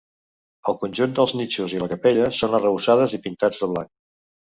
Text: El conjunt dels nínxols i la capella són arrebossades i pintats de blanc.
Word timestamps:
El 0.71 0.77
conjunt 0.83 1.11
dels 1.19 1.33
nínxols 1.41 1.75
i 1.75 1.81
la 1.83 1.89
capella 1.91 2.31
són 2.39 2.57
arrebossades 2.61 3.15
i 3.19 3.21
pintats 3.27 3.61
de 3.65 3.71
blanc. 3.75 3.93